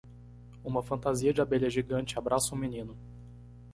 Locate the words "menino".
2.57-2.97